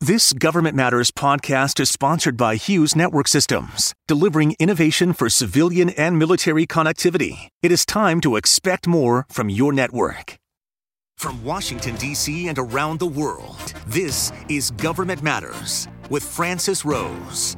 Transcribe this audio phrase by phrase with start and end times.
[0.00, 6.16] This Government Matters podcast is sponsored by Hughes Network Systems, delivering innovation for civilian and
[6.16, 7.48] military connectivity.
[7.64, 10.36] It is time to expect more from your network.
[11.16, 12.46] From Washington, D.C.
[12.46, 17.56] and around the world, this is Government Matters with Francis Rose.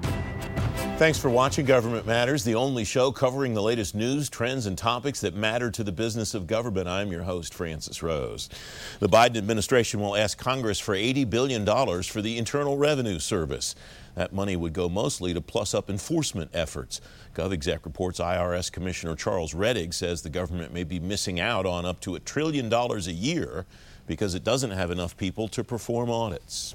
[1.00, 5.22] Thanks for watching Government Matters, the only show covering the latest news, trends, and topics
[5.22, 6.88] that matter to the business of government.
[6.88, 8.50] I'm your host, Francis Rose.
[8.98, 11.64] The Biden administration will ask Congress for $80 billion
[12.02, 13.74] for the Internal Revenue Service.
[14.14, 17.00] That money would go mostly to plus up enforcement efforts.
[17.34, 22.00] GovExec reports IRS Commissioner Charles Rettig says the government may be missing out on up
[22.00, 23.64] to a trillion dollars a year
[24.10, 26.74] because it doesn't have enough people to perform audits.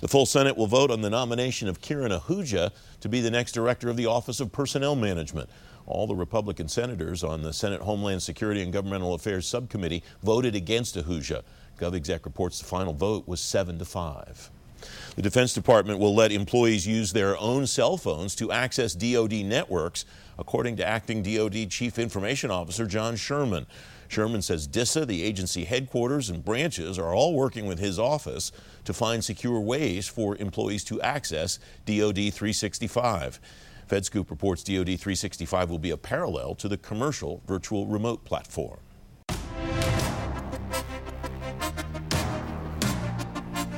[0.00, 3.52] The full Senate will vote on the nomination of Kiran Ahuja to be the next
[3.52, 5.48] director of the Office of Personnel Management.
[5.86, 10.96] All the Republican senators on the Senate Homeland Security and Governmental Affairs Subcommittee voted against
[10.96, 11.42] Ahuja.
[11.78, 14.50] GovExec reports the final vote was 7 to 5.
[15.14, 20.04] The Defense Department will let employees use their own cell phones to access DoD networks,
[20.36, 23.66] according to acting DoD Chief Information Officer John Sherman.
[24.12, 28.52] Sherman says DISA, the agency headquarters and branches, are all working with his office
[28.84, 33.40] to find secure ways for employees to access DoD 365.
[33.88, 38.80] FedScoop reports DoD 365 will be a parallel to the commercial virtual remote platform.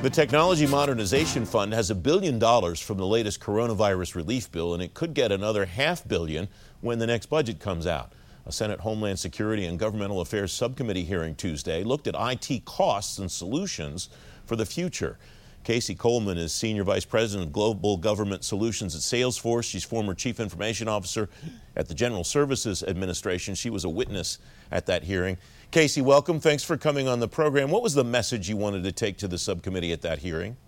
[0.02, 4.82] The Technology Modernization Fund has a billion dollars from the latest coronavirus relief bill, and
[4.82, 6.48] it could get another half billion
[6.80, 8.12] when the next budget comes out.
[8.46, 13.30] A Senate Homeland Security and Governmental Affairs Subcommittee hearing Tuesday looked at IT costs and
[13.30, 14.10] solutions
[14.44, 15.18] for the future.
[15.64, 19.64] Casey Coleman is Senior Vice President of Global Government Solutions at Salesforce.
[19.64, 21.30] She's former Chief Information Officer
[21.74, 23.54] at the General Services Administration.
[23.54, 24.38] She was a witness
[24.70, 25.38] at that hearing.
[25.70, 26.38] Casey, welcome.
[26.38, 27.70] Thanks for coming on the program.
[27.70, 30.58] What was the message you wanted to take to the subcommittee at that hearing?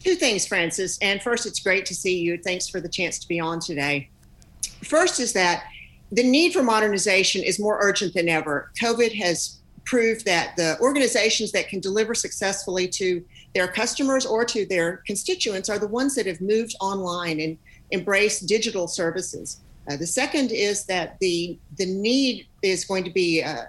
[0.00, 0.98] Two things, Francis.
[1.02, 2.38] And first, it's great to see you.
[2.38, 4.08] Thanks for the chance to be on today.
[4.82, 5.64] First is that
[6.14, 8.70] the need for modernization is more urgent than ever.
[8.80, 13.22] COVID has proved that the organizations that can deliver successfully to
[13.54, 17.58] their customers or to their constituents are the ones that have moved online and
[17.92, 19.60] embraced digital services.
[19.90, 23.64] Uh, the second is that the the need is going to be uh,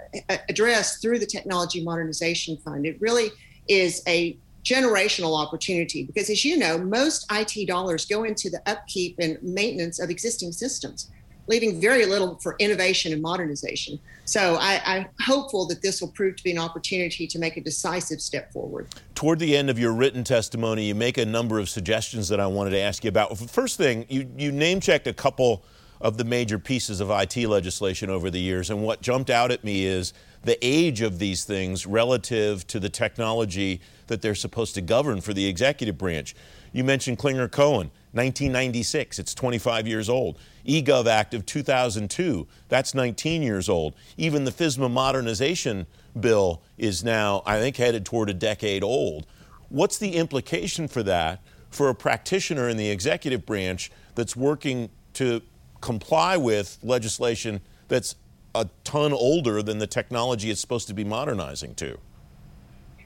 [0.48, 2.86] addressed through the Technology Modernization Fund.
[2.86, 3.32] It really
[3.68, 9.18] is a generational opportunity because, as you know, most IT dollars go into the upkeep
[9.20, 11.12] and maintenance of existing systems
[11.48, 14.00] leaving very little for innovation and modernization.
[14.26, 17.62] So I, am hopeful that this will prove to be an opportunity to make a
[17.62, 18.88] decisive step forward.
[19.14, 22.48] Toward the end of your written testimony, you make a number of suggestions that I
[22.48, 23.38] wanted to ask you about.
[23.38, 25.64] First thing, you, you name checked a couple
[26.02, 29.64] of the major pieces of IT legislation over the years, and what jumped out at
[29.64, 30.14] me is
[30.44, 35.34] the age of these things relative to the technology that they're supposed to govern for
[35.34, 36.36] the executive branch.
[36.72, 40.40] You mentioned Clinger Cohen, 1996, it's 25 years old.
[40.66, 43.94] eGov Act of 2002, that's 19 years old.
[44.16, 45.86] Even the FISMA modernization
[46.18, 49.28] bill is now, I think, headed toward a decade old.
[49.68, 55.42] What's the implication for that for a practitioner in the executive branch that's working to
[55.82, 57.60] comply with legislation
[57.90, 58.16] that's
[58.56, 61.98] a ton older than the technology it's supposed to be modernizing to?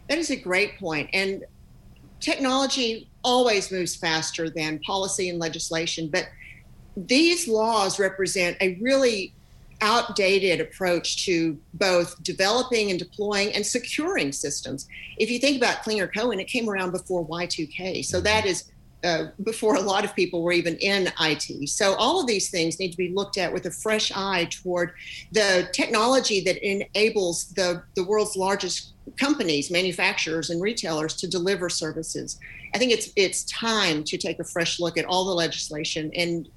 [0.07, 1.09] That is a great point.
[1.13, 1.45] And
[2.19, 6.27] technology always moves faster than policy and legislation, but
[6.95, 9.33] these laws represent a really
[9.81, 14.87] outdated approach to both developing and deploying and securing systems.
[15.17, 18.03] If you think about Clinger Cohen, it came around before Y2K.
[18.03, 18.65] So that is
[19.03, 21.69] uh, before a lot of people were even in IT.
[21.69, 24.93] So all of these things need to be looked at with a fresh eye toward
[25.31, 32.39] the technology that enables the, the world's largest companies, manufacturers, and retailers to deliver services.
[32.73, 36.47] I think it's it's time to take a fresh look at all the legislation and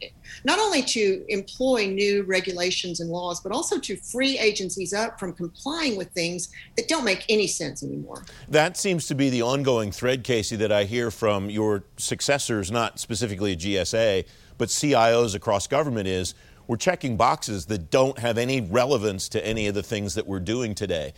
[0.45, 5.33] not only to employ new regulations and laws, but also to free agencies up from
[5.33, 8.25] complying with things that don't make any sense anymore.
[8.49, 12.99] That seems to be the ongoing thread, Casey, that I hear from your successors, not
[12.99, 14.25] specifically GSA,
[14.59, 16.35] but CIOs across government is
[16.67, 20.41] we're checking boxes that don't have any relevance to any of the things that we're
[20.41, 21.13] doing today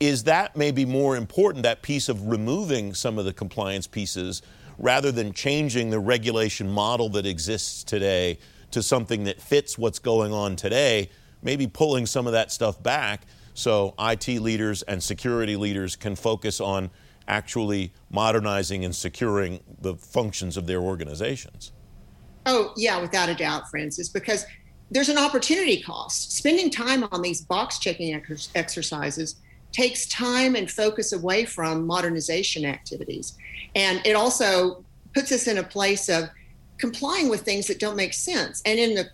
[0.00, 4.40] is that maybe more important, that piece of removing some of the compliance pieces
[4.80, 8.38] rather than changing the regulation model that exists today
[8.72, 11.08] to something that fits what's going on today,
[11.42, 13.22] maybe pulling some of that stuff back
[13.54, 16.90] so IT leaders and security leaders can focus on
[17.28, 21.72] actually modernizing and securing the functions of their organizations.
[22.46, 24.46] Oh, yeah, without a doubt, Francis, because
[24.90, 26.32] there's an opportunity cost.
[26.32, 28.14] Spending time on these box checking
[28.54, 29.36] exercises
[29.72, 33.36] takes time and focus away from modernization activities.
[33.74, 34.84] And it also
[35.14, 36.28] puts us in a place of
[36.78, 38.62] complying with things that don't make sense.
[38.64, 39.08] And in the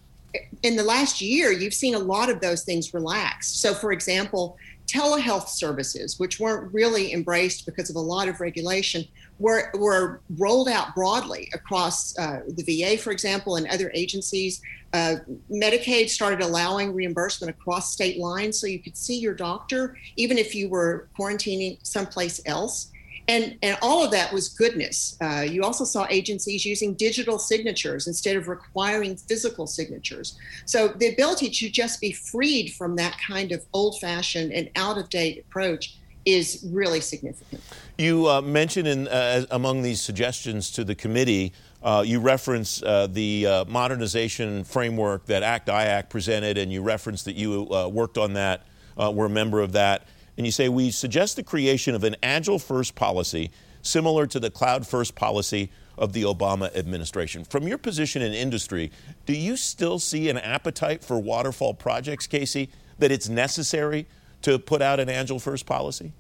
[0.63, 3.61] in the last year, you've seen a lot of those things relaxed.
[3.63, 9.07] So, for example, telehealth services, which weren't really embraced because of a lot of regulation,
[9.39, 14.63] were, were rolled out broadly across uh, the VA, for example, and other agencies.
[14.93, 15.17] Uh,
[15.51, 20.55] Medicaid started allowing reimbursement across state lines so you could see your doctor even if
[20.55, 22.93] you were quarantining someplace else
[23.29, 25.17] and and all of that was goodness.
[25.21, 30.39] Uh, you also saw agencies using digital signatures instead of requiring physical signatures.
[30.65, 35.99] So the ability to just be freed from that kind of old-fashioned and out-of-date approach
[36.27, 37.63] is really significant.
[37.97, 41.53] You uh, mentioned in uh, among these suggestions to the committee.
[41.83, 47.23] Uh, you reference uh, the uh, modernization framework that ACT IAC presented, and you reference
[47.23, 47.63] that you
[47.93, 50.07] worked on that, were a member of that
[50.37, 53.51] and you say, We suggest the creation of an agile first policy
[53.83, 57.45] similar to the cloud first policy of the Obama administration.
[57.45, 58.91] From your position in industry,
[59.25, 62.69] do you still see an appetite for waterfall projects, Casey,
[62.99, 64.07] that it's necessary
[64.43, 66.13] to put out an agile first policy?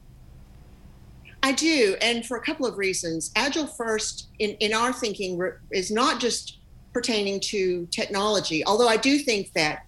[1.43, 3.31] I do, and for a couple of reasons.
[3.37, 5.41] Agile first, in, in our thinking,
[5.71, 6.59] is not just
[6.93, 9.87] pertaining to technology, although I do think that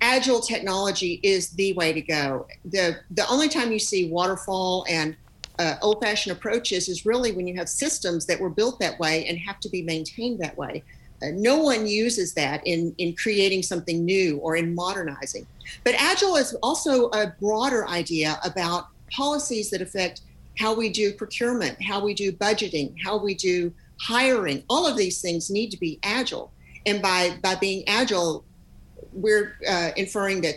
[0.00, 2.46] agile technology is the way to go.
[2.64, 5.16] The the only time you see waterfall and
[5.58, 9.38] uh, old-fashioned approaches is really when you have systems that were built that way and
[9.38, 10.84] have to be maintained that way.
[11.22, 15.46] Uh, no one uses that in in creating something new or in modernizing.
[15.84, 20.22] But agile is also a broader idea about policies that affect
[20.58, 24.62] how we do procurement, how we do budgeting, how we do hiring.
[24.68, 26.52] All of these things need to be agile.
[26.84, 28.44] And by by being agile,
[29.12, 30.56] we're uh, inferring that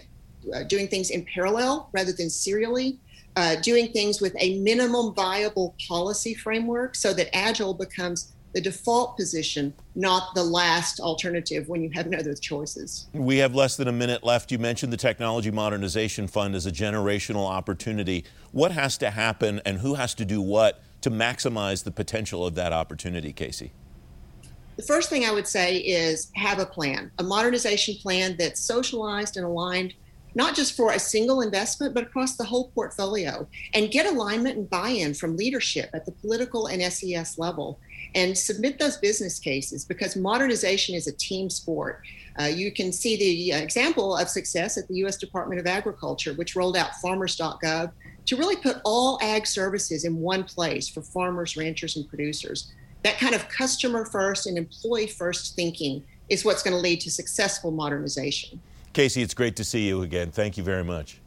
[0.54, 3.00] uh, doing things in parallel rather than serially,
[3.36, 9.16] uh, doing things with a minimum viable policy framework so that agile becomes the default
[9.16, 13.08] position, not the last alternative when you have no other choices.
[13.14, 14.52] We have less than a minute left.
[14.52, 18.26] You mentioned the Technology Modernization Fund as a generational opportunity.
[18.52, 22.56] What has to happen and who has to do what to maximize the potential of
[22.56, 23.72] that opportunity, Casey?
[24.78, 29.36] The first thing I would say is have a plan, a modernization plan that's socialized
[29.36, 29.94] and aligned,
[30.36, 34.70] not just for a single investment, but across the whole portfolio, and get alignment and
[34.70, 37.80] buy in from leadership at the political and SES level.
[38.16, 42.02] And submit those business cases because modernization is a team sport.
[42.40, 45.18] Uh, you can see the example of success at the U.S.
[45.18, 47.92] Department of Agriculture, which rolled out farmers.gov
[48.26, 52.72] to really put all ag services in one place for farmers, ranchers, and producers
[53.04, 57.12] that kind of customer first and employee first thinking is what's going to lead to
[57.12, 58.62] successful modernization.
[58.94, 60.32] Casey, it's great to see you again.
[60.32, 61.20] Thank you very much.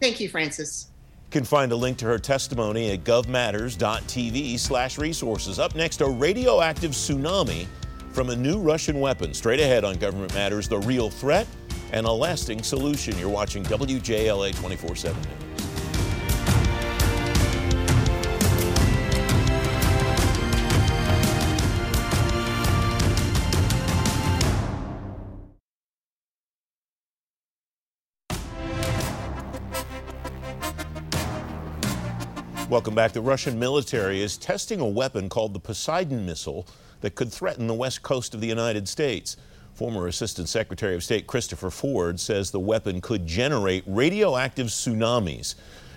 [0.00, 0.88] Thank you, Francis.
[1.30, 5.58] Can find a link to her testimony at govmatters.tv slash resources.
[5.58, 7.66] Up next, a radioactive tsunami
[8.12, 9.34] from a new Russian weapon.
[9.34, 11.46] Straight ahead on Government Matters, the real threat
[11.92, 13.18] and a lasting solution.
[13.18, 15.47] You're watching WJLA 24 7
[32.88, 33.12] Welcome back.
[33.12, 36.66] The Russian military is testing a weapon called the Poseidon missile
[37.02, 39.36] that could threaten the west coast of the United States.
[39.74, 45.54] Former Assistant Secretary of State Christopher Ford says the weapon could generate radioactive tsunamis.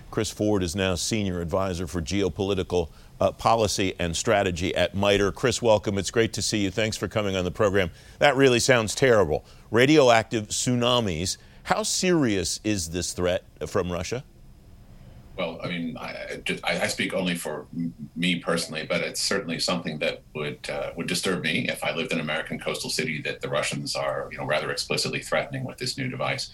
[0.10, 2.89] Chris Ford is now Senior Advisor for Geopolitical
[3.22, 5.32] uh, Policy and Strategy at MITRE.
[5.32, 5.98] Chris, welcome.
[5.98, 6.72] It's great to see you.
[6.72, 7.89] Thanks for coming on the program.
[8.20, 9.46] That really sounds terrible.
[9.72, 11.38] Radioactive tsunamis.
[11.63, 14.25] How serious is this threat from Russia?
[15.38, 17.66] Well, I mean, I, I, speak only for
[18.16, 22.12] me personally, but it's certainly something that would uh, would disturb me if I lived
[22.12, 25.78] in an American coastal city that the Russians are, you know, rather explicitly threatening with
[25.78, 26.52] this new device.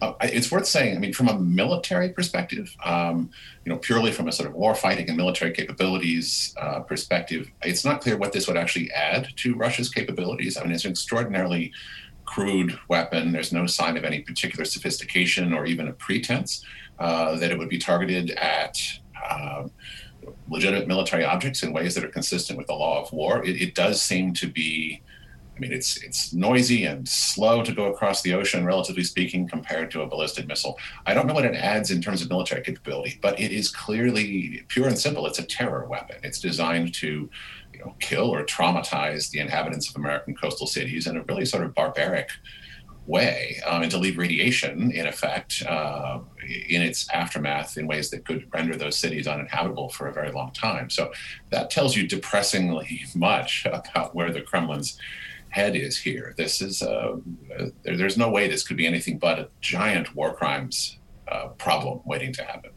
[0.00, 3.30] Uh, it's worth saying, I mean, from a military perspective, um,
[3.64, 7.84] you know, purely from a sort of war fighting and military capabilities uh, perspective, it's
[7.84, 10.56] not clear what this would actually add to Russia's capabilities.
[10.56, 11.72] I mean, it's an extraordinarily
[12.24, 13.32] crude weapon.
[13.32, 16.64] There's no sign of any particular sophistication or even a pretense.
[17.00, 18.76] Uh, that it would be targeted at
[19.30, 19.70] um,
[20.50, 23.42] legitimate military objects in ways that are consistent with the law of war.
[23.42, 25.00] It, it, does seem to be,
[25.56, 29.90] I mean, it's it's noisy and slow to go across the ocean, relatively speaking, compared
[29.92, 30.78] to a ballistic missile.
[31.06, 34.62] I don't know what it adds in terms of military capability, but it is clearly
[34.68, 35.26] pure and simple.
[35.26, 36.16] It's a terror weapon.
[36.22, 37.30] It's designed to,
[37.80, 41.74] know, kill or traumatize the inhabitants of American coastal cities in a really sort of
[41.74, 42.30] barbaric
[43.06, 46.20] way um, and to leave radiation in effect uh,
[46.68, 50.52] in its aftermath in ways that could render those cities uninhabitable for a very long
[50.52, 50.90] time.
[50.90, 51.12] So
[51.50, 54.98] that tells you depressingly much about where the Kremlin's
[55.50, 56.34] head is here.
[56.36, 57.16] This is uh,
[57.82, 60.98] there, there's no way this could be anything but a giant war crimes
[61.30, 62.70] uh, problem waiting to happen.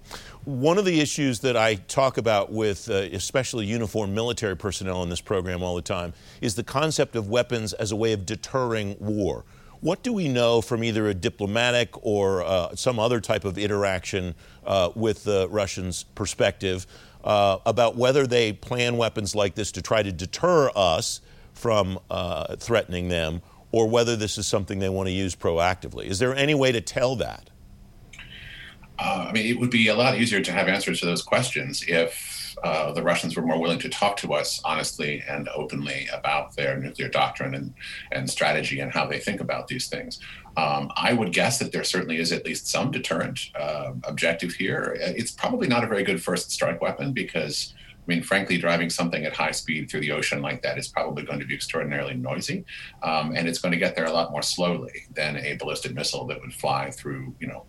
[0.45, 5.09] One of the issues that I talk about with uh, especially uniformed military personnel in
[5.09, 8.97] this program all the time is the concept of weapons as a way of deterring
[8.99, 9.45] war.
[9.83, 14.33] What do we know from either a diplomatic or uh, some other type of interaction
[14.65, 16.87] uh, with the Russians' perspective
[17.21, 21.19] uh, about whether they plan weapons like this to try to deter us
[21.51, 23.41] from uh, threatening them
[23.73, 26.05] or whether this is something they want to use proactively?
[26.05, 27.49] Is there any way to tell that?
[28.97, 31.83] Uh, I mean, it would be a lot easier to have answers to those questions
[31.89, 32.32] if
[32.63, 36.77] uh, the Russians were more willing to talk to us honestly and openly about their
[36.77, 37.73] nuclear doctrine and,
[38.11, 40.19] and strategy and how they think about these things.
[40.55, 44.95] Um, I would guess that there certainly is at least some deterrent uh, objective here.
[44.99, 49.25] It's probably not a very good first strike weapon because, I mean, frankly, driving something
[49.25, 52.65] at high speed through the ocean like that is probably going to be extraordinarily noisy,
[53.01, 56.25] um, and it's going to get there a lot more slowly than a ballistic missile
[56.27, 57.65] that would fly through, you know,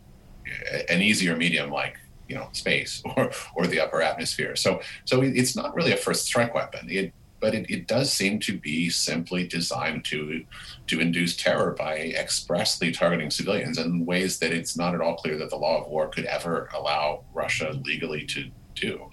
[0.89, 1.97] an easier medium like
[2.29, 4.57] you know space or or the upper atmosphere.
[4.57, 6.89] So so it's not really a first strike weapon.
[6.91, 7.13] It
[7.45, 10.43] but it, it does seem to be simply designed to
[10.87, 15.37] to induce terror by expressly targeting civilians in ways that it's not at all clear
[15.37, 19.11] that the law of war could ever allow Russia legally to do.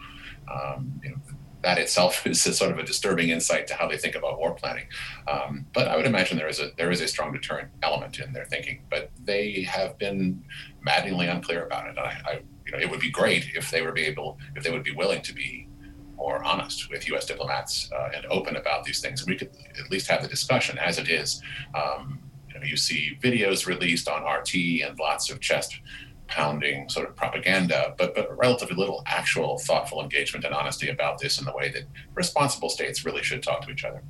[0.50, 1.18] Um, you know,
[1.63, 4.86] that itself is sort of a disturbing insight to how they think about war planning.
[5.27, 8.32] Um, but I would imagine there is a there is a strong deterrent element in
[8.34, 8.84] their thinking.
[8.89, 10.41] But they have been
[10.82, 11.98] maddeningly unclear about it.
[11.98, 12.41] I, I,
[12.72, 14.94] you know, it would be great if they would be able, if they would be
[14.94, 15.68] willing to be
[16.16, 17.25] more honest with U.S.
[17.25, 19.25] diplomats uh, and open about these things.
[19.25, 19.50] We could
[19.80, 20.78] at least have the discussion.
[20.78, 21.42] As it is,
[21.74, 25.80] um, you know, you see videos released on RT and lots of chest
[26.28, 31.40] pounding sort of propaganda, but but relatively little actual thoughtful engagement and honesty about this
[31.40, 34.01] in the way that responsible states really should talk to each other.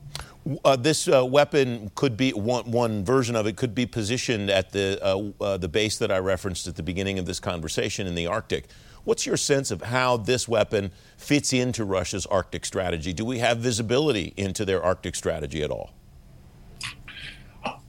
[0.65, 4.71] Uh, this uh, weapon could be one, one version of it could be positioned at
[4.71, 8.15] the uh, uh, the base that I referenced at the beginning of this conversation in
[8.15, 8.65] the Arctic.
[9.03, 13.13] What's your sense of how this weapon fits into Russia's Arctic strategy?
[13.13, 15.91] Do we have visibility into their Arctic strategy at all?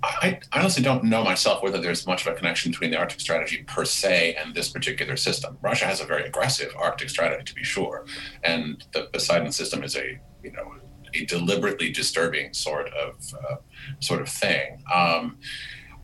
[0.03, 3.21] I, I honestly don't know myself whether there's much of a connection between the Arctic
[3.21, 5.57] strategy per se and this particular system.
[5.63, 8.05] Russia has a very aggressive Arctic strategy, to be sure,
[8.43, 10.75] and the Poseidon system is a you know
[11.15, 13.57] a deliberately disturbing sort of uh,
[14.01, 14.83] sort of thing.
[14.93, 15.39] Um,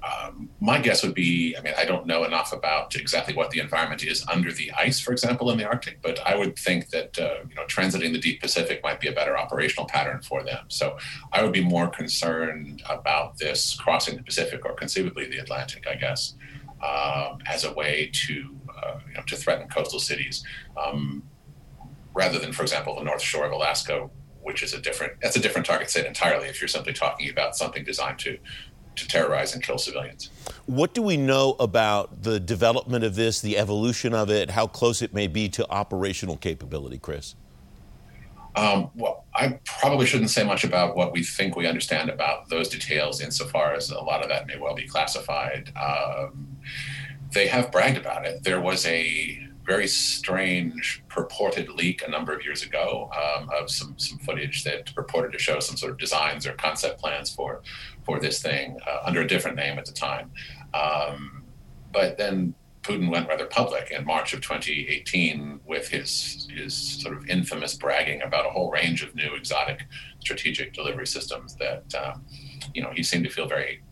[0.03, 3.59] um, my guess would be I mean, I don't know enough about exactly what the
[3.59, 7.19] environment is under the ice, for example, in the Arctic, but I would think that,
[7.19, 10.67] uh, you know, transiting the deep Pacific might be a better operational pattern for them.
[10.69, 10.99] So
[11.33, 15.97] I would be more concerned about this crossing the Pacific or conceivably the Atlantic, I
[15.97, 16.35] guess,
[16.83, 20.45] um, as a way to, uh, you know, to threaten coastal cities.
[20.81, 21.25] Um,
[22.15, 24.09] rather than, for example, the North Shore of Alaska,
[24.49, 27.55] which is a different that's a different target set entirely if you're simply talking about
[27.55, 28.39] something designed to
[28.97, 30.31] to terrorize and kill civilians.
[30.67, 35.03] What do we know about the development of this, the evolution of it, how close
[35.03, 37.37] it may be to operational capability, Chris?
[38.57, 42.69] Um, well, I probably shouldn't say much about what we think we understand about those
[42.69, 45.71] details, insofar as a lot of that may well be classified.
[45.77, 46.57] Um,
[47.33, 48.43] they have bragged about it.
[48.43, 53.97] There was a very strange purported leak a number of years ago um, of some
[53.99, 57.61] some footage that purported to show some sort of designs or concept plans for
[58.03, 60.31] for this thing uh, under a different name at the time.
[60.73, 61.45] Um,
[61.93, 67.29] but then Putin went rather public in March of 2018 with his his sort of
[67.29, 69.87] infamous bragging about a whole range of new exotic
[70.21, 72.25] strategic delivery systems that um,
[72.73, 73.83] you know he seemed to feel very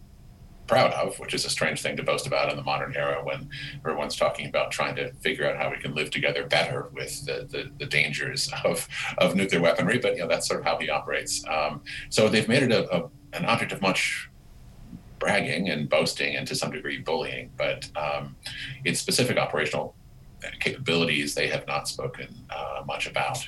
[0.67, 3.49] proud of, which is a strange thing to boast about in the modern era when
[3.81, 7.47] everyone's talking about trying to figure out how we can live together better with the,
[7.51, 9.99] the, the dangers of, of nuclear weaponry.
[9.99, 11.45] But you know, that's sort of how he operates.
[11.47, 14.29] Um, so they've made it a, a, an object of much
[15.19, 17.51] bragging and boasting and to some degree bullying.
[17.57, 18.37] But um,
[18.85, 19.95] its specific operational
[20.61, 23.39] capabilities, they have not spoken uh, much about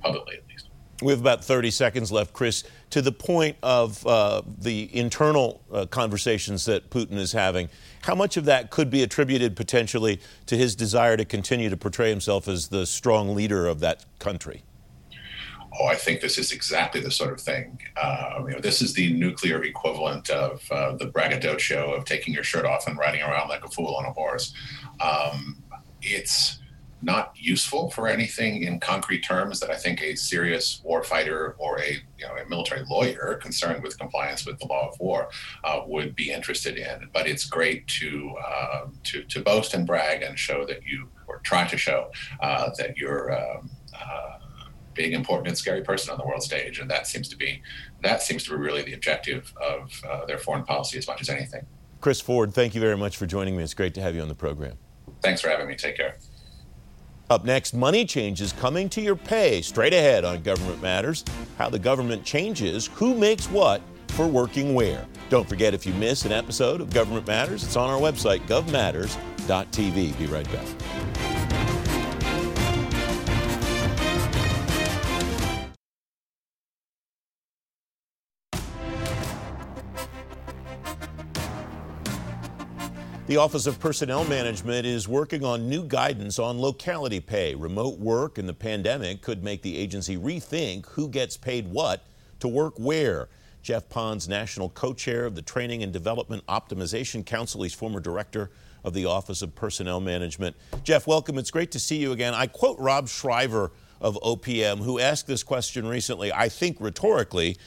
[0.00, 0.67] publicly, at least.
[1.00, 2.64] We have about 30 seconds left, Chris.
[2.90, 7.68] To the point of uh, the internal uh, conversations that Putin is having,
[8.02, 12.10] how much of that could be attributed potentially to his desire to continue to portray
[12.10, 14.62] himself as the strong leader of that country?
[15.78, 17.80] Oh, I think this is exactly the sort of thing.
[17.96, 22.42] Uh, you know, this is the nuclear equivalent of uh, the braggadocio of taking your
[22.42, 24.52] shirt off and riding around like a fool on a horse.
[25.00, 25.62] Um,
[26.02, 26.58] it's
[27.00, 31.92] not useful for anything in concrete terms that I think a serious warfighter or a
[31.92, 35.28] you know a military lawyer concerned with compliance with the law of war
[35.64, 37.08] uh, would be interested in.
[37.12, 41.38] But it's great to uh, to to boast and brag and show that you or
[41.38, 43.32] try to show uh, that you're.
[43.32, 44.38] Um, uh,
[44.94, 47.62] big, important, and scary person on the world stage, and that seems to be
[48.02, 51.28] that seems to be really the objective of uh, their foreign policy as much as
[51.28, 51.64] anything.
[52.00, 53.62] Chris Ford, thank you very much for joining me.
[53.62, 54.76] It's great to have you on the program.
[55.22, 55.76] Thanks for having me.
[55.76, 56.16] Take care.
[57.30, 59.60] Up next, money changes coming to your pay.
[59.60, 61.24] Straight ahead on Government Matters,
[61.58, 65.06] how the government changes who makes what for working where.
[65.28, 70.18] Don't forget, if you miss an episode of Government Matters, it's on our website, govmatters.tv.
[70.18, 70.97] Be right back.
[83.28, 87.54] The Office of Personnel Management is working on new guidance on locality pay.
[87.54, 92.06] Remote work and the pandemic could make the agency rethink who gets paid what
[92.40, 93.28] to work where.
[93.60, 97.62] Jeff Pon's, national co chair of the Training and Development Optimization Council.
[97.62, 98.50] He's former director
[98.82, 100.56] of the Office of Personnel Management.
[100.82, 101.36] Jeff, welcome.
[101.36, 102.32] It's great to see you again.
[102.32, 107.58] I quote Rob Shriver of OPM, who asked this question recently, I think rhetorically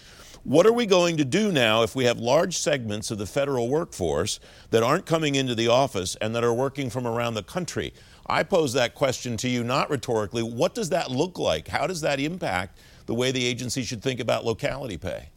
[0.44, 3.70] what are we going to do now if we have large segments of the federal
[3.70, 4.40] workforce
[4.72, 7.94] that aren't coming into the office and that are working from around the country?
[8.26, 10.42] I pose that question to you not rhetorically.
[10.42, 11.68] What does that look like?
[11.68, 15.30] How does that impact the way the agency should think about locality pay?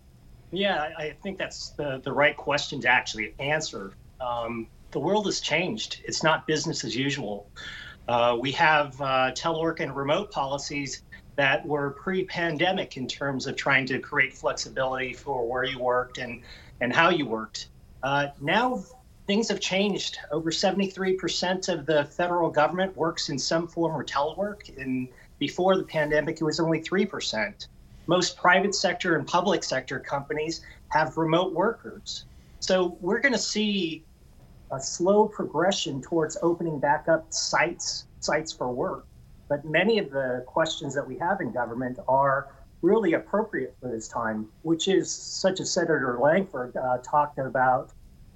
[0.52, 3.92] Yeah, I think that's the, the right question to actually answer.
[4.20, 6.00] Um, the world has changed.
[6.04, 7.50] It's not business as usual.
[8.06, 11.02] Uh, we have uh, telework and remote policies
[11.36, 16.42] that were pre-pandemic in terms of trying to create flexibility for where you worked and
[16.80, 17.68] and how you worked.
[18.02, 18.82] Uh, now
[19.26, 20.18] things have changed.
[20.30, 25.84] Over 73% of the federal government works in some form of telework, and before the
[25.84, 27.66] pandemic, it was only 3%.
[28.06, 32.26] Most private sector and public sector companies have remote workers.
[32.60, 34.04] So we're going to see
[34.70, 39.06] a slow progression towards opening back up sites sites for work.
[39.48, 42.48] But many of the questions that we have in government are
[42.82, 47.90] really appropriate for this time, which is such as Senator Lankford uh, talked about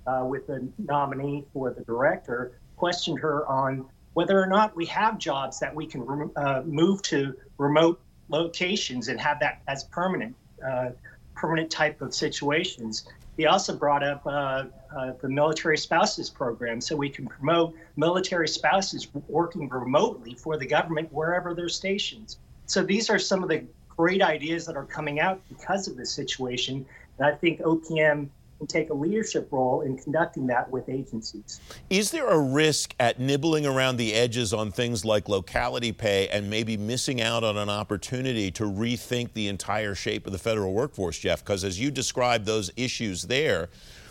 [0.06, 5.18] uh, with the nominee for the director, questioned her on whether or not we have
[5.18, 10.34] jobs that we can uh, move to remote locations and have that as permanent,
[10.66, 10.90] uh,
[11.34, 13.06] permanent type of situations.
[13.38, 18.48] He also brought up uh, uh, the military spouses program so we can promote military
[18.48, 22.34] spouses working remotely for the government wherever they're stationed.
[22.66, 23.64] So these are some of the
[23.96, 26.84] great ideas that are coming out because of this situation.
[27.18, 31.60] And I think OPM can take a leadership role in conducting that with agencies.
[31.88, 36.50] Is there a risk at nibbling around the edges on things like locality pay and
[36.50, 41.18] maybe missing out on an opportunity to rethink the entire shape of the federal workforce,
[41.18, 41.44] Jeff?
[41.44, 43.68] Because as you described those issues there,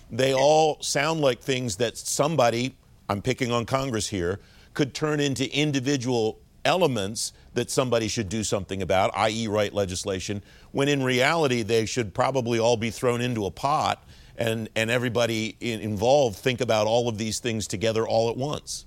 [0.09, 2.77] they all sound like things that somebody,
[3.09, 4.39] I'm picking on Congress here,
[4.73, 10.87] could turn into individual elements that somebody should do something about, i.e., write legislation, when
[10.87, 14.03] in reality they should probably all be thrown into a pot
[14.37, 18.85] and, and everybody involved think about all of these things together all at once?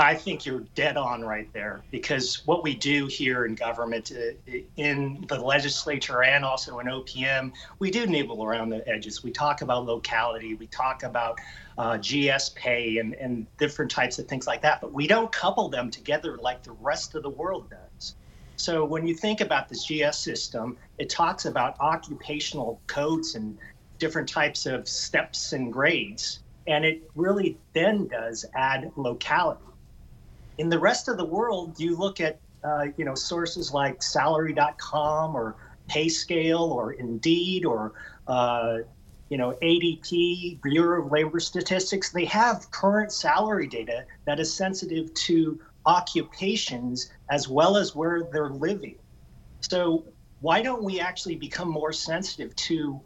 [0.00, 4.52] I think you're dead on right there because what we do here in government, uh,
[4.76, 9.24] in the legislature and also in OPM, we do nibble around the edges.
[9.24, 11.40] We talk about locality, we talk about
[11.78, 15.68] uh, GS pay and, and different types of things like that, but we don't couple
[15.68, 18.14] them together like the rest of the world does.
[18.54, 23.58] So when you think about the GS system, it talks about occupational codes and
[23.98, 26.40] different types of steps and grades.
[26.66, 29.62] And it really then does add locality.
[30.58, 35.36] In the rest of the world, you look at uh, you know sources like salary.com
[35.36, 35.56] or
[35.88, 37.92] PayScale or Indeed or
[38.26, 38.78] uh,
[39.28, 42.10] you know ADP, Bureau of Labor Statistics.
[42.10, 48.50] They have current salary data that is sensitive to occupations as well as where they're
[48.50, 48.96] living.
[49.60, 50.04] So
[50.40, 53.00] why don't we actually become more sensitive to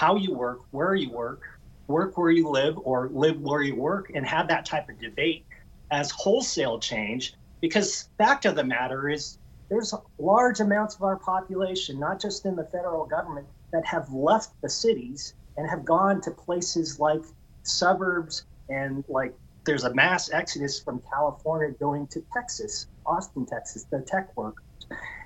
[0.00, 1.42] how you work, where you work,
[1.86, 5.44] work where you live, or live where you work, and have that type of debate
[5.90, 7.34] as wholesale change.
[7.60, 9.36] Because fact of the matter is,
[9.68, 14.48] there's large amounts of our population, not just in the federal government, that have left
[14.62, 17.20] the cities and have gone to places like
[17.64, 19.34] suburbs and like
[19.66, 24.64] there's a mass exodus from California going to Texas, Austin, Texas, the tech workers.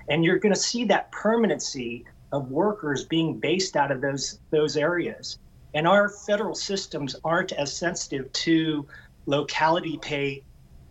[0.09, 4.77] And you're going to see that permanency of workers being based out of those those
[4.77, 5.39] areas.
[5.73, 8.87] And our federal systems aren't as sensitive to
[9.25, 10.43] locality pay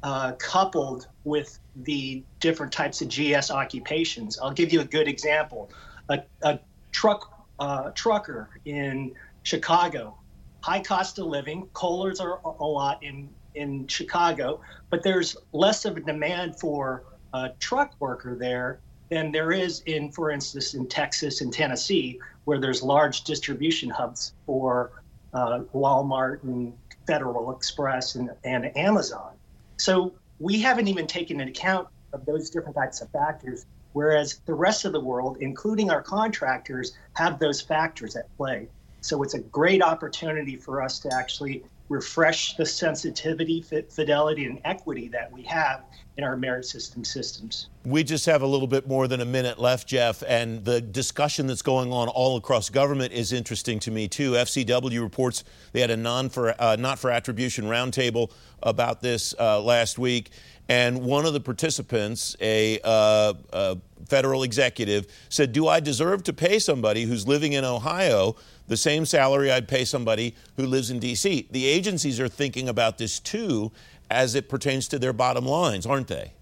[0.03, 4.39] uh, coupled with the different types of GS occupations.
[4.39, 5.71] I'll give you a good example.
[6.11, 6.61] A, a
[6.93, 10.19] truck uh, trucker in Chicago,
[10.61, 11.67] high cost of living.
[11.73, 17.51] Kohlers are a lot in in Chicago, but there's less of a demand for a
[17.61, 18.81] truck worker there
[19.15, 24.33] than there is in, for instance, in Texas and Tennessee, where there's large distribution hubs
[24.45, 24.91] for
[25.33, 26.73] uh, Walmart and
[27.07, 29.31] Federal Express and, and Amazon.
[29.77, 34.55] So we haven't even taken into account of those different types of factors, whereas the
[34.55, 38.67] rest of the world, including our contractors, have those factors at play.
[39.01, 45.09] So it's a great opportunity for us to actually refresh the sensitivity, fidelity, and equity
[45.09, 45.85] that we have
[46.17, 47.69] in our merit system systems.
[47.85, 51.47] We just have a little bit more than a minute left, Jeff, and the discussion
[51.47, 54.33] that's going on all across government is interesting to me too.
[54.33, 58.31] FCW reports they had a non for uh, not for attribution roundtable
[58.63, 60.31] about this uh, last week,
[60.69, 66.33] and one of the participants, a, uh, a federal executive, said, "Do I deserve to
[66.33, 70.99] pay somebody who's living in Ohio?" the same salary I'd pay somebody who lives in
[70.99, 71.49] D.C.
[71.51, 73.73] The agencies are thinking about this too
[74.11, 76.33] as it pertains to their bottom lines, aren't they?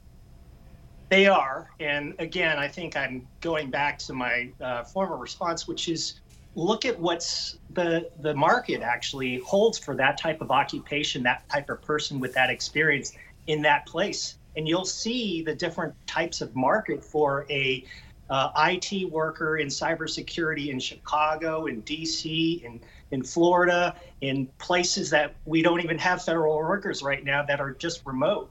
[1.09, 1.71] They are.
[1.81, 6.21] And again, I think I'm going back to my uh, former response, which is
[6.55, 11.69] look at what's the the market actually holds for that type of occupation, that type
[11.71, 13.13] of person with that experience
[13.47, 14.39] in that place.
[14.57, 17.85] And you'll see the different types of market for a
[18.31, 25.35] uh, IT worker in cybersecurity in Chicago, in DC, in in Florida, in places that
[25.45, 28.51] we don't even have federal workers right now that are just remote.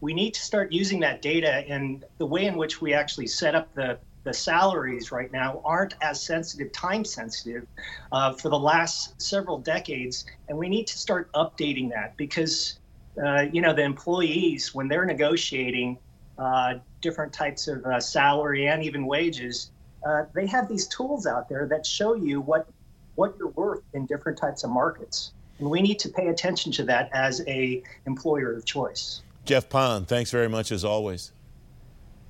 [0.00, 3.54] We need to start using that data, and the way in which we actually set
[3.54, 7.66] up the the salaries right now aren't as sensitive, time sensitive,
[8.12, 12.79] uh, for the last several decades, and we need to start updating that because,
[13.22, 15.98] uh, you know, the employees when they're negotiating
[16.38, 19.70] uh, different types of uh, salary and even wages,
[20.06, 22.68] uh, they have these tools out there that show you what
[23.16, 25.32] what you're worth in different types of markets.
[25.58, 29.22] And we need to pay attention to that as a employer of choice.
[29.44, 31.32] Jeff Pon, thanks very much as always.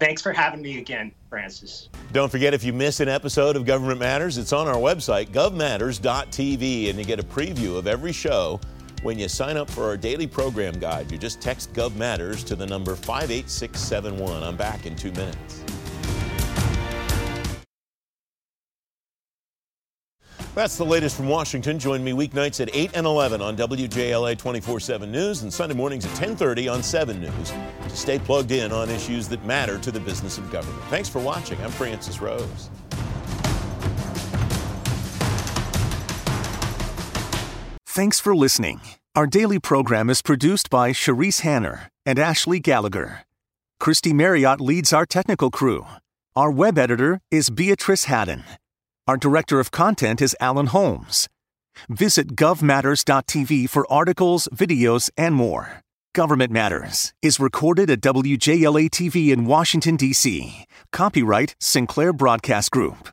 [0.00, 1.90] Thanks for having me again, Francis.
[2.12, 6.88] Don't forget if you miss an episode of Government Matters, it's on our website, govmatters.tv,
[6.88, 8.58] and you get a preview of every show
[9.02, 11.10] when you sign up for our daily program guide.
[11.10, 14.42] You just text Gov Matters to the number 58671.
[14.42, 15.64] I'm back in two minutes.
[20.54, 21.78] That's the latest from Washington.
[21.78, 26.10] Join me weeknights at 8 and 11 on WJLA 24-7 News and Sunday mornings at
[26.12, 27.52] 10.30 on 7 News
[27.88, 30.82] to stay plugged in on issues that matter to the business of government.
[30.86, 31.60] Thanks for watching.
[31.62, 32.68] I'm Francis Rose.
[37.92, 38.82] Thanks for listening.
[39.16, 43.22] Our daily program is produced by Sharice Hanner and Ashley Gallagher.
[43.80, 45.86] Christy Marriott leads our technical crew.
[46.36, 48.44] Our web editor is Beatrice Haddon.
[49.08, 51.28] Our director of content is Alan Holmes.
[51.88, 55.80] Visit govmatters.tv for articles, videos, and more.
[56.14, 60.64] Government Matters is recorded at WJLA TV in Washington, D.C.
[60.92, 63.08] Copyright Sinclair Broadcast Group.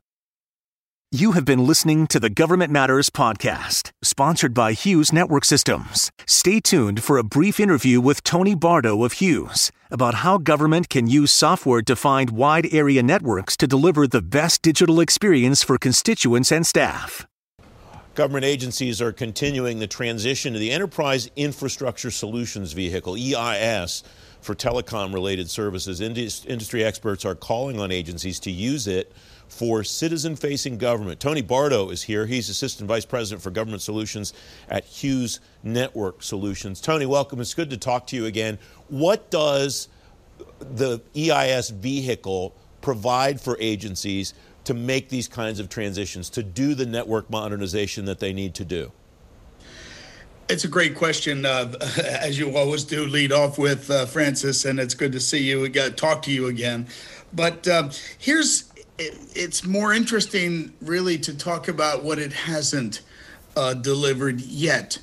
[1.14, 6.12] You have been listening to the Government Matters podcast, sponsored by Hughes Network Systems.
[6.28, 11.08] Stay tuned for a brief interview with Tony Bardo of Hughes about how government can
[11.08, 16.68] use software defined wide area networks to deliver the best digital experience for constituents and
[16.68, 17.26] staff.
[18.14, 24.04] Government agencies are continuing the transition to the Enterprise Infrastructure Solutions Vehicle, EIS,
[24.42, 26.02] for telecom related services.
[26.02, 29.14] Industry experts are calling on agencies to use it
[29.50, 31.20] for citizen facing government.
[31.20, 32.26] Tony Bardo is here.
[32.26, 34.34] He's Assistant Vice President for Government Solutions
[34.70, 36.82] at Hughes Network Solutions.
[36.82, 37.40] Tony, welcome.
[37.40, 38.60] It's good to talk to you again.
[38.90, 39.88] What does
[40.60, 44.34] the EIS vehicle provide for agencies
[44.66, 48.66] to make these kinds of transitions, to do the network modernization that they need to
[48.66, 48.92] do?
[50.50, 51.74] It's a great question, uh,
[52.22, 53.06] as you always do.
[53.06, 55.62] Lead off with uh, Francis, and it's good to see you.
[55.62, 56.88] We got to Talk to you again.
[57.34, 63.02] But uh, here's it, it's more interesting, really, to talk about what it hasn't
[63.56, 65.00] uh, delivered yet.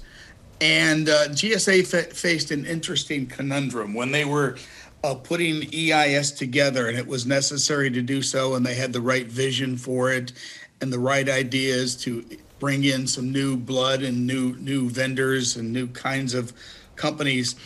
[0.61, 4.57] And uh, GSA fa- faced an interesting conundrum when they were
[5.03, 9.01] uh, putting EIS together, and it was necessary to do so, and they had the
[9.01, 10.33] right vision for it
[10.81, 12.25] and the right ideas to
[12.59, 16.53] bring in some new blood and new new vendors and new kinds of
[16.97, 17.57] companies.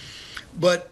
[0.59, 0.91] But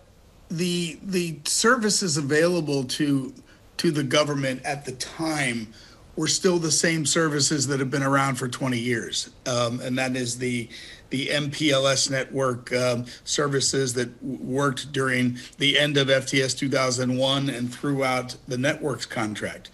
[0.48, 3.34] the the services available to
[3.78, 5.72] to the government at the time
[6.16, 10.16] were still the same services that have been around for 20 years, um, and that
[10.16, 10.68] is the
[11.10, 18.36] the MPLS network um, services that worked during the end of FTS 2001 and throughout
[18.48, 19.70] the Networx contract.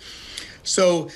[0.62, 1.08] So.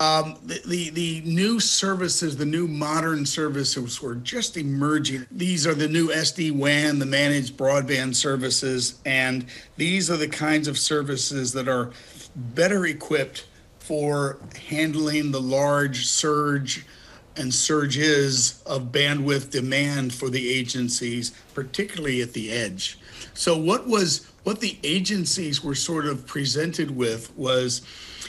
[0.00, 5.26] Um, the, the, the new services, the new modern services were just emerging.
[5.30, 9.44] These are the new SD WAN, the managed broadband services, and
[9.76, 11.90] these are the kinds of services that are
[12.34, 13.46] better equipped
[13.78, 16.86] for handling the large surge
[17.36, 22.98] and surges of bandwidth demand for the agencies, particularly at the edge.
[23.34, 27.82] So what was what the agencies were sort of presented with was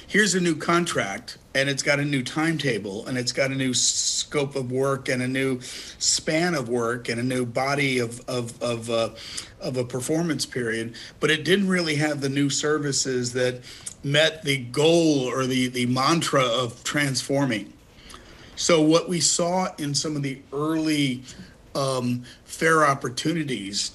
[0.07, 3.73] here's a new contract and it's got a new timetable and it's got a new
[3.73, 5.59] scope of work and a new
[5.97, 9.09] span of work and a new body of of of, uh,
[9.59, 10.93] of a performance period.
[11.19, 13.61] But it didn't really have the new services that
[14.03, 17.73] met the goal or the the mantra of transforming.
[18.55, 21.23] So what we saw in some of the early
[21.73, 23.91] um, fair opportunities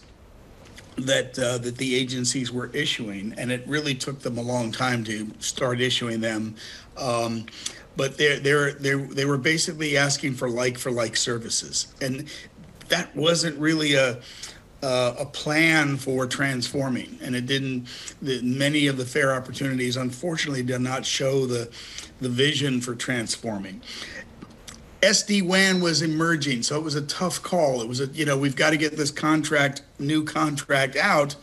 [0.98, 5.04] that uh, that the agencies were issuing, and it really took them a long time
[5.04, 6.54] to start issuing them.
[6.96, 7.46] Um,
[7.96, 12.28] but they they they they were basically asking for like for like services, and
[12.88, 14.20] that wasn't really a
[14.82, 17.88] uh, a plan for transforming, and it didn't.
[18.22, 21.70] The, many of the fair opportunities, unfortunately, did not show the
[22.20, 23.82] the vision for transforming.
[25.02, 27.82] SD WAN was emerging, so it was a tough call.
[27.82, 31.36] It was a, you know, we've got to get this contract, new contract out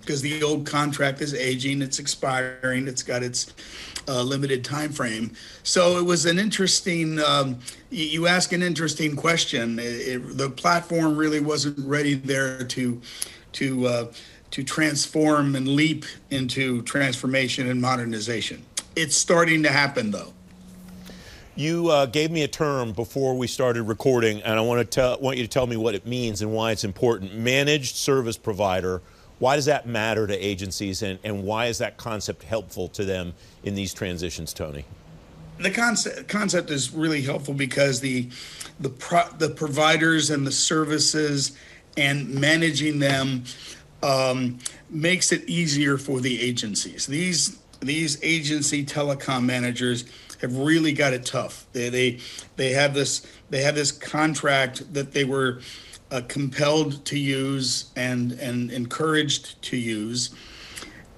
[0.00, 3.52] because the old contract is aging, it's expiring, it's got its
[4.08, 5.32] uh, limited time frame.
[5.62, 7.20] So it was an interesting.
[7.20, 7.58] Um,
[7.90, 9.78] you ask an interesting question.
[9.78, 13.00] It, it, the platform really wasn't ready there to
[13.52, 14.12] to uh,
[14.50, 18.64] to transform and leap into transformation and modernization.
[18.96, 20.32] It's starting to happen though.
[21.58, 25.18] You uh, gave me a term before we started recording, and I want to tell,
[25.18, 27.34] want you to tell me what it means and why it's important.
[27.34, 29.02] Managed service provider.
[29.40, 33.34] Why does that matter to agencies, and, and why is that concept helpful to them
[33.64, 34.84] in these transitions, Tony?
[35.58, 38.28] The concept concept is really helpful because the
[38.78, 41.58] the pro, the providers and the services
[41.96, 43.42] and managing them
[44.04, 47.06] um, makes it easier for the agencies.
[47.06, 50.04] These these agency telecom managers
[50.40, 51.66] have really got it tough.
[51.72, 52.18] They they
[52.56, 55.60] they have this they have this contract that they were
[56.10, 60.30] uh, compelled to use and and encouraged to use,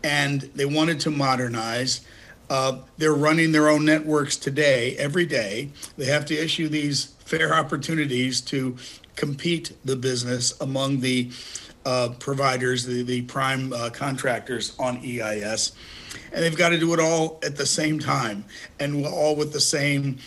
[0.02, 2.00] and they wanted to modernize.
[2.48, 5.70] Uh, they're running their own networks today, every day.
[5.96, 8.76] They have to issue these fair opportunities to
[9.14, 11.30] compete the business among the
[11.85, 15.72] uh, providers, the, the prime uh, contractors on EIS
[16.32, 18.44] and they've got to do it all at the same time
[18.78, 20.18] and all with the same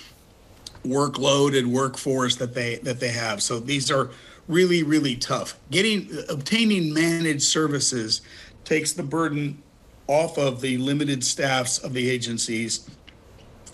[0.86, 3.42] workload and workforce that they that they have.
[3.42, 4.12] So these are
[4.48, 5.58] really really tough.
[5.72, 8.22] Getting obtaining managed services
[8.66, 9.62] takes the burden
[10.08, 12.90] off of the limited staffs of the agencies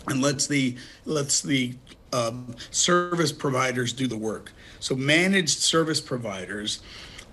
[0.07, 1.75] and lets the lets the
[2.13, 4.51] um, service providers do the work.
[4.79, 6.81] So managed service providers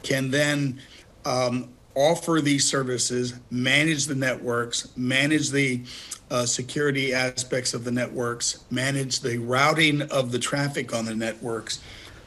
[0.02, 0.80] can then
[1.24, 5.82] um, offer these services, manage the networks, manage the
[6.30, 11.80] uh, security aspects of the networks, manage the routing of the traffic on the networks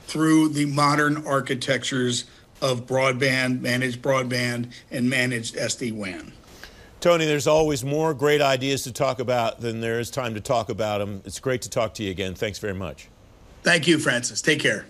[0.07, 2.25] through the modern architectures
[2.61, 6.33] of broadband, managed broadband, and managed SD WAN.
[6.99, 10.67] Tony, there's always more great ideas to talk about than there is time to talk
[10.67, 11.21] about them.
[11.23, 12.33] It's great to talk to you again.
[12.35, 13.07] Thanks very much.
[13.63, 14.41] Thank you, Francis.
[14.41, 14.85] Take care.